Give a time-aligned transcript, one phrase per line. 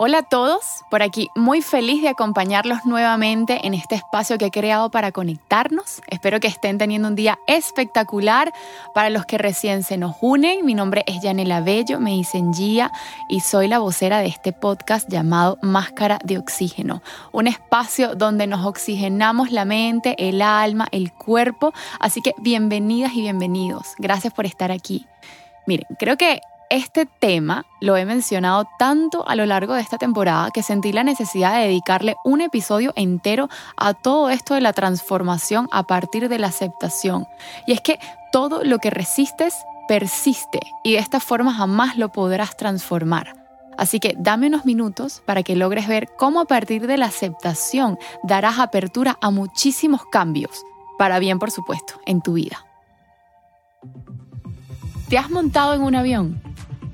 [0.00, 4.50] Hola a todos, por aquí muy feliz de acompañarlos nuevamente en este espacio que he
[4.52, 6.02] creado para conectarnos.
[6.06, 8.52] Espero que estén teniendo un día espectacular.
[8.94, 12.92] Para los que recién se nos unen, mi nombre es Yanela Bello, me dicen Gia
[13.28, 18.64] y soy la vocera de este podcast llamado Máscara de Oxígeno, un espacio donde nos
[18.64, 21.72] oxigenamos la mente, el alma, el cuerpo.
[21.98, 23.94] Así que bienvenidas y bienvenidos.
[23.98, 25.06] Gracias por estar aquí.
[25.66, 26.40] Miren, creo que
[26.70, 31.04] este tema lo he mencionado tanto a lo largo de esta temporada que sentí la
[31.04, 36.38] necesidad de dedicarle un episodio entero a todo esto de la transformación a partir de
[36.38, 37.26] la aceptación.
[37.66, 37.98] Y es que
[38.32, 39.54] todo lo que resistes
[39.88, 43.34] persiste y de esta forma jamás lo podrás transformar.
[43.78, 47.96] Así que dame unos minutos para que logres ver cómo a partir de la aceptación
[48.24, 50.64] darás apertura a muchísimos cambios,
[50.98, 52.66] para bien por supuesto, en tu vida.
[55.08, 56.42] ¿Te has montado en un avión?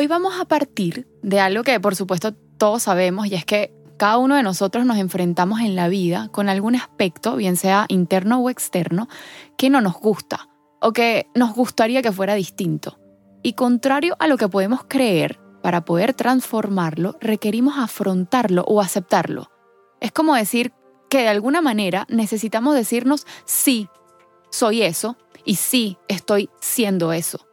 [0.00, 4.18] Hoy vamos a partir de algo que por supuesto todos sabemos y es que cada
[4.18, 8.48] uno de nosotros nos enfrentamos en la vida con algún aspecto, bien sea interno o
[8.48, 9.08] externo,
[9.56, 10.50] que no nos gusta
[10.80, 13.00] o que nos gustaría que fuera distinto.
[13.42, 19.50] Y contrario a lo que podemos creer, para poder transformarlo requerimos afrontarlo o aceptarlo.
[20.00, 20.72] Es como decir
[21.10, 23.88] que de alguna manera necesitamos decirnos sí,
[24.50, 27.48] soy eso y sí, estoy siendo eso.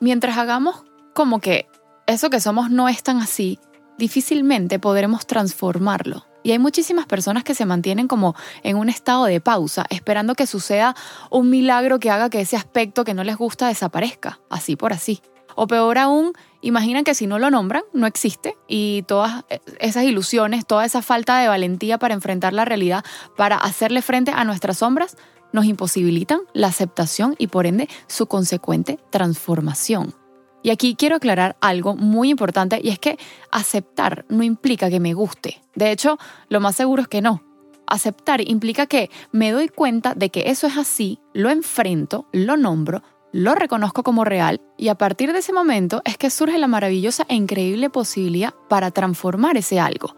[0.00, 0.84] Mientras hagamos
[1.14, 1.68] como que
[2.06, 3.58] eso que somos no es tan así,
[3.98, 6.26] difícilmente podremos transformarlo.
[6.42, 10.46] Y hay muchísimas personas que se mantienen como en un estado de pausa, esperando que
[10.46, 10.96] suceda
[11.30, 15.22] un milagro que haga que ese aspecto que no les gusta desaparezca, así por así.
[15.54, 19.44] O peor aún, imaginan que si no lo nombran, no existe y todas
[19.78, 23.04] esas ilusiones, toda esa falta de valentía para enfrentar la realidad,
[23.36, 25.16] para hacerle frente a nuestras sombras,
[25.52, 30.14] nos imposibilitan la aceptación y por ende su consecuente transformación.
[30.62, 33.18] Y aquí quiero aclarar algo muy importante y es que
[33.50, 35.60] aceptar no implica que me guste.
[35.74, 36.18] De hecho,
[36.48, 37.42] lo más seguro es que no.
[37.86, 43.02] Aceptar implica que me doy cuenta de que eso es así, lo enfrento, lo nombro,
[43.32, 47.24] lo reconozco como real y a partir de ese momento es que surge la maravillosa
[47.28, 50.14] e increíble posibilidad para transformar ese algo.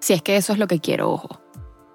[0.00, 1.40] Si es que eso es lo que quiero, ojo.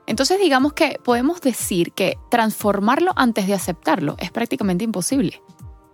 [0.07, 5.41] Entonces digamos que podemos decir que transformarlo antes de aceptarlo es prácticamente imposible.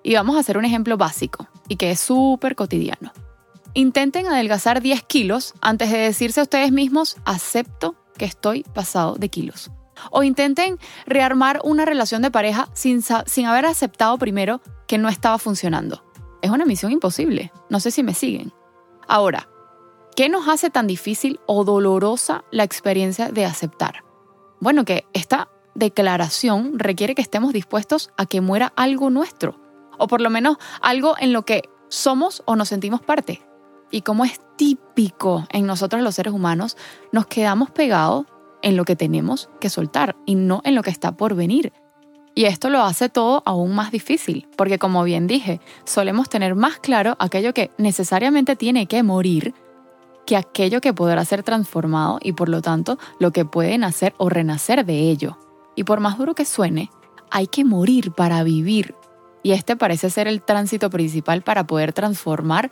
[0.03, 3.11] Y vamos a hacer un ejemplo básico y que es súper cotidiano.
[3.73, 9.29] Intenten adelgazar 10 kilos antes de decirse a ustedes mismos, acepto que estoy pasado de
[9.29, 9.71] kilos.
[10.09, 15.37] O intenten rearmar una relación de pareja sin, sin haber aceptado primero que no estaba
[15.37, 16.03] funcionando.
[16.41, 17.51] Es una misión imposible.
[17.69, 18.51] No sé si me siguen.
[19.07, 19.47] Ahora,
[20.15, 24.03] ¿qué nos hace tan difícil o dolorosa la experiencia de aceptar?
[24.59, 29.59] Bueno, que esta declaración requiere que estemos dispuestos a que muera algo nuestro
[29.97, 33.41] o por lo menos algo en lo que somos o nos sentimos parte.
[33.91, 36.77] Y como es típico en nosotros los seres humanos,
[37.11, 38.25] nos quedamos pegados
[38.61, 41.73] en lo que tenemos que soltar y no en lo que está por venir.
[42.33, 46.79] Y esto lo hace todo aún más difícil, porque como bien dije, solemos tener más
[46.79, 49.53] claro aquello que necesariamente tiene que morir
[50.25, 54.29] que aquello que podrá ser transformado y por lo tanto lo que puede nacer o
[54.29, 55.37] renacer de ello.
[55.75, 56.89] Y por más duro que suene,
[57.31, 58.95] hay que morir para vivir
[59.43, 62.71] y este parece ser el tránsito principal para poder transformar.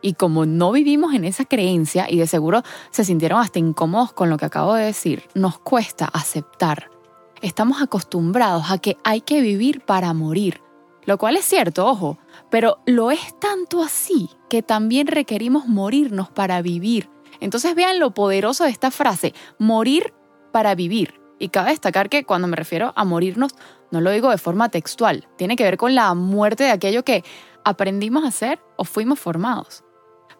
[0.00, 4.30] Y como no vivimos en esa creencia y de seguro se sintieron hasta incómodos con
[4.30, 6.90] lo que acabo de decir, nos cuesta aceptar.
[7.40, 10.60] Estamos acostumbrados a que hay que vivir para morir,
[11.04, 12.18] lo cual es cierto, ojo,
[12.50, 17.10] pero lo es tanto así que también requerimos morirnos para vivir.
[17.40, 20.12] Entonces vean lo poderoso de esta frase, morir
[20.52, 21.17] para vivir.
[21.38, 23.54] Y cabe destacar que cuando me refiero a morirnos,
[23.90, 27.24] no lo digo de forma textual, tiene que ver con la muerte de aquello que
[27.64, 29.84] aprendimos a hacer o fuimos formados.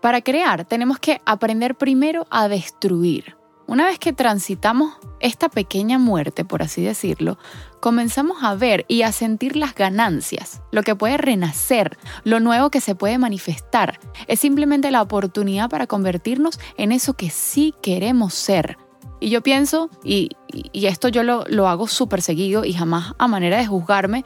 [0.01, 3.37] Para crear tenemos que aprender primero a destruir.
[3.67, 7.37] Una vez que transitamos esta pequeña muerte, por así decirlo,
[7.81, 12.81] comenzamos a ver y a sentir las ganancias, lo que puede renacer, lo nuevo que
[12.81, 14.01] se puede manifestar.
[14.27, 18.79] Es simplemente la oportunidad para convertirnos en eso que sí queremos ser.
[19.21, 20.31] Y yo pienso, y,
[20.73, 24.25] esto yo lo, lo hago súper seguido y jamás a manera de juzgarme,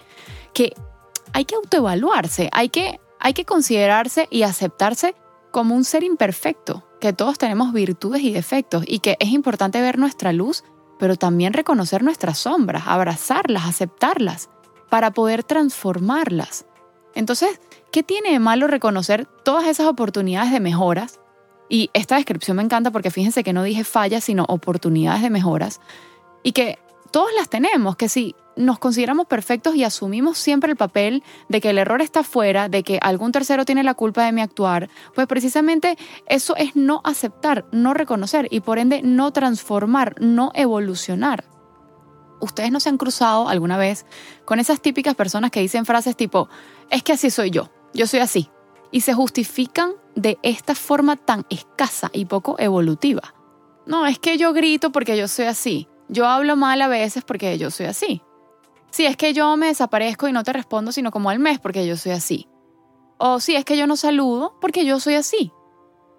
[0.52, 0.74] que
[1.32, 5.14] hay que autoevaluarse, hay que, hay que considerarse y aceptarse
[5.50, 9.98] como un ser imperfecto, que todos tenemos virtudes y defectos y que es importante ver
[9.98, 10.64] nuestra luz,
[10.98, 14.50] pero también reconocer nuestras sombras, abrazarlas, aceptarlas,
[14.88, 16.66] para poder transformarlas.
[17.14, 17.60] Entonces,
[17.90, 21.20] ¿qué tiene de malo reconocer todas esas oportunidades de mejoras?
[21.72, 25.80] Y esta descripción me encanta porque fíjense que no dije fallas, sino oportunidades de mejoras.
[26.42, 26.78] Y que
[27.10, 31.70] todos las tenemos, que si nos consideramos perfectos y asumimos siempre el papel de que
[31.70, 35.26] el error está fuera, de que algún tercero tiene la culpa de mi actuar, pues
[35.26, 35.96] precisamente
[36.26, 41.46] eso es no aceptar, no reconocer y por ende no transformar, no evolucionar.
[42.42, 44.04] Ustedes no se han cruzado alguna vez
[44.44, 46.50] con esas típicas personas que dicen frases tipo,
[46.90, 48.50] es que así soy yo, yo soy así,
[48.92, 53.34] y se justifican de esta forma tan escasa y poco evolutiva.
[53.86, 55.88] No, es que yo grito porque yo soy así.
[56.08, 58.22] Yo hablo mal a veces porque yo soy así.
[58.90, 61.86] Si es que yo me desaparezco y no te respondo sino como al mes porque
[61.86, 62.46] yo soy así.
[63.18, 65.50] O si es que yo no saludo porque yo soy así.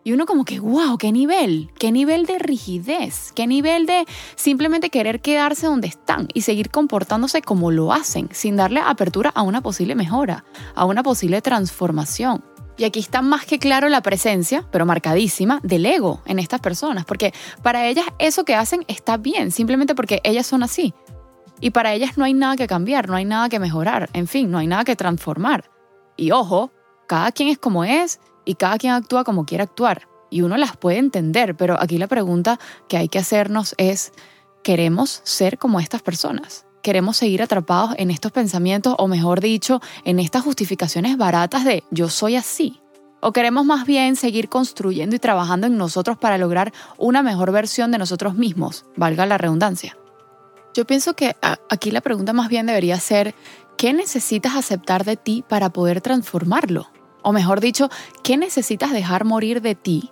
[0.05, 4.05] Y uno como que, wow, qué nivel, qué nivel de rigidez, qué nivel de
[4.35, 9.43] simplemente querer quedarse donde están y seguir comportándose como lo hacen, sin darle apertura a
[9.43, 10.43] una posible mejora,
[10.75, 12.43] a una posible transformación.
[12.77, 17.05] Y aquí está más que claro la presencia, pero marcadísima, del ego en estas personas,
[17.05, 20.93] porque para ellas eso que hacen está bien, simplemente porque ellas son así.
[21.59, 24.49] Y para ellas no hay nada que cambiar, no hay nada que mejorar, en fin,
[24.49, 25.69] no hay nada que transformar.
[26.17, 26.71] Y ojo,
[27.07, 30.07] cada quien es como es y cada quien actúa como quiere actuar.
[30.29, 32.59] Y uno las puede entender, pero aquí la pregunta
[32.89, 34.13] que hay que hacernos es,
[34.63, 36.65] ¿queremos ser como estas personas?
[36.83, 42.09] ¿Queremos seguir atrapados en estos pensamientos o mejor dicho, en estas justificaciones baratas de yo
[42.09, 42.81] soy así?
[43.21, 47.91] ¿O queremos más bien seguir construyendo y trabajando en nosotros para lograr una mejor versión
[47.91, 49.97] de nosotros mismos, valga la redundancia?
[50.73, 51.37] Yo pienso que
[51.69, 53.33] aquí la pregunta más bien debería ser,
[53.77, 56.89] ¿qué necesitas aceptar de ti para poder transformarlo?
[57.21, 57.89] O mejor dicho,
[58.23, 60.11] ¿qué necesitas dejar morir de ti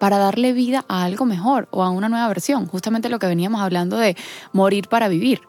[0.00, 2.66] para darle vida a algo mejor o a una nueva versión?
[2.66, 4.16] Justamente lo que veníamos hablando de
[4.52, 5.42] morir para vivir.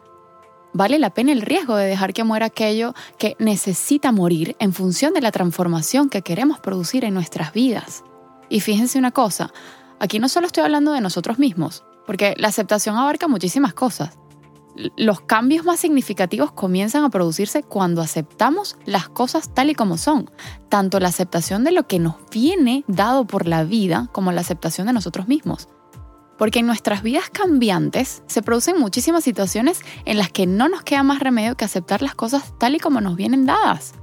[0.73, 5.13] ¿Vale la pena el riesgo de dejar que muera aquello que necesita morir en función
[5.13, 8.03] de la transformación que queremos producir en nuestras vidas?
[8.49, 9.51] Y fíjense una cosa,
[9.99, 14.19] aquí no solo estoy hablando de nosotros mismos, porque la aceptación abarca muchísimas cosas
[14.95, 20.29] los cambios más significativos comienzan a producirse cuando aceptamos las cosas tal y como son,
[20.69, 24.87] tanto la aceptación de lo que nos viene dado por la vida como la aceptación
[24.87, 25.67] de nosotros mismos.
[26.39, 31.03] Porque en nuestras vidas cambiantes se producen muchísimas situaciones en las que no nos queda
[31.03, 33.93] más remedio que aceptar las cosas tal y como nos vienen dadas.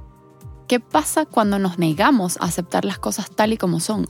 [0.67, 4.07] ¿Qué pasa cuando nos negamos a aceptar las cosas tal y como son?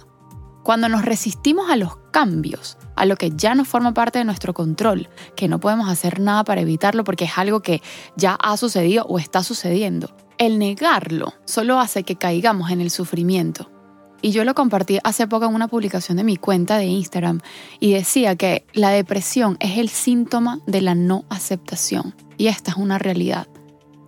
[0.64, 4.54] Cuando nos resistimos a los cambios, a lo que ya no forma parte de nuestro
[4.54, 7.82] control, que no podemos hacer nada para evitarlo porque es algo que
[8.18, 10.10] ya ha sucedido o está sucediendo.
[10.38, 13.72] El negarlo solo hace que caigamos en el sufrimiento.
[14.22, 17.42] Y yo lo compartí hace poco en una publicación de mi cuenta de Instagram
[17.80, 22.16] y decía que la depresión es el síntoma de la no aceptación.
[22.38, 23.48] Y esta es una realidad.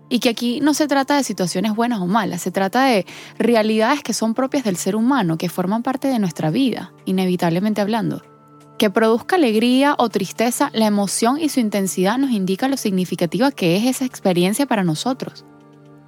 [0.09, 3.05] Y que aquí no se trata de situaciones buenas o malas, se trata de
[3.37, 8.23] realidades que son propias del ser humano, que forman parte de nuestra vida, inevitablemente hablando.
[8.79, 13.77] Que produzca alegría o tristeza, la emoción y su intensidad nos indica lo significativa que
[13.77, 15.45] es esa experiencia para nosotros.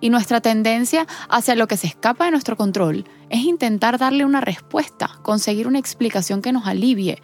[0.02, 4.42] Y nuestra tendencia hacia lo que se escapa de nuestro control es intentar darle una
[4.42, 7.22] respuesta, conseguir una explicación que nos alivie,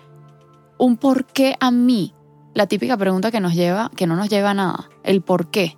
[0.78, 2.14] un por qué a mí,
[2.54, 5.78] la típica pregunta que nos lleva, que no nos lleva a nada, el por qué.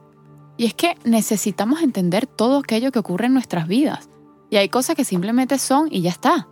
[0.58, 4.10] Y es que necesitamos entender todo aquello que ocurre en nuestras vidas.
[4.50, 6.50] Y hay cosas que simplemente son y ya está.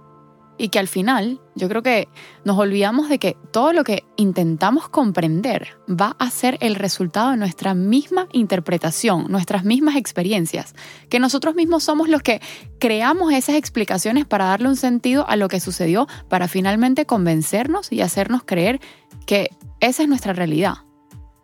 [0.58, 2.08] Y que al final yo creo que
[2.44, 7.38] nos olvidamos de que todo lo que intentamos comprender va a ser el resultado de
[7.38, 10.74] nuestra misma interpretación, nuestras mismas experiencias.
[11.10, 12.42] Que nosotros mismos somos los que
[12.80, 18.02] creamos esas explicaciones para darle un sentido a lo que sucedió, para finalmente convencernos y
[18.02, 18.80] hacernos creer
[19.26, 20.88] que esa es nuestra realidad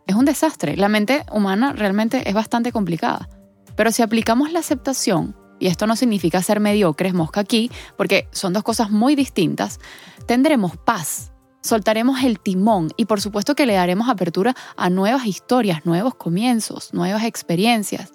[0.07, 0.75] es un desastre.
[0.77, 3.29] La mente humana realmente es bastante complicada.
[3.75, 8.51] Pero si aplicamos la aceptación, y esto no significa ser mediocres, mosca aquí, porque son
[8.51, 9.79] dos cosas muy distintas,
[10.25, 15.85] tendremos paz, soltaremos el timón y por supuesto que le daremos apertura a nuevas historias,
[15.85, 18.11] nuevos comienzos, nuevas experiencias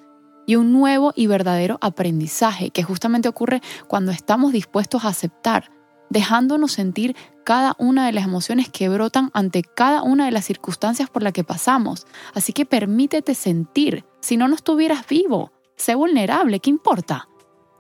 [0.47, 5.71] y un nuevo y verdadero aprendizaje que justamente ocurre cuando estamos dispuestos a aceptar,
[6.11, 11.09] dejándonos sentir cada una de las emociones que brotan ante cada una de las circunstancias
[11.09, 12.07] por las que pasamos.
[12.35, 17.27] Así que permítete sentir, si no, no estuvieras vivo, sé vulnerable, ¿qué importa?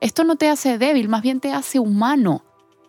[0.00, 2.44] Esto no te hace débil, más bien te hace humano.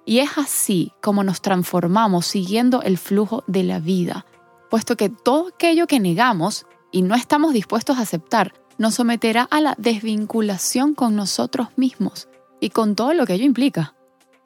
[0.05, 4.25] Y es así como nos transformamos siguiendo el flujo de la vida,
[4.69, 9.59] puesto que todo aquello que negamos y no estamos dispuestos a aceptar nos someterá a
[9.61, 13.93] la desvinculación con nosotros mismos y con todo lo que ello implica.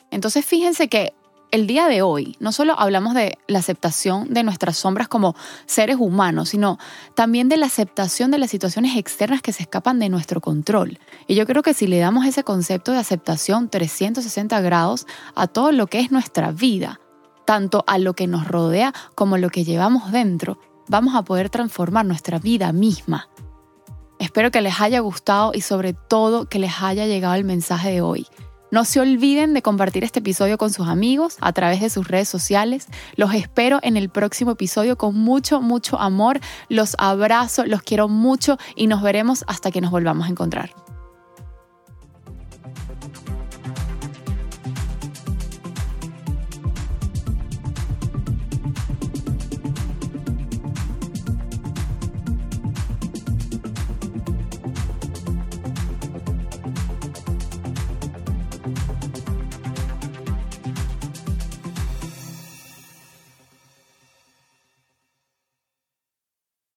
[0.10, 1.14] Entonces fíjense que
[1.54, 5.36] el día de hoy no solo hablamos de la aceptación de nuestras sombras como
[5.68, 6.80] seres humanos, sino
[7.14, 10.98] también de la aceptación de las situaciones externas que se escapan de nuestro control.
[11.28, 15.06] Y yo creo que si le damos ese concepto de aceptación 360 grados
[15.36, 17.00] a todo lo que es nuestra vida,
[17.46, 20.58] tanto a lo que nos rodea como a lo que llevamos dentro,
[20.88, 23.30] vamos a poder transformar nuestra vida misma.
[24.18, 28.02] Espero que les haya gustado y sobre todo que les haya llegado el mensaje de
[28.02, 28.26] hoy.
[28.74, 32.28] No se olviden de compartir este episodio con sus amigos a través de sus redes
[32.28, 32.88] sociales.
[33.16, 36.40] Los espero en el próximo episodio con mucho, mucho amor.
[36.70, 40.83] Los abrazo, los quiero mucho y nos veremos hasta que nos volvamos a encontrar.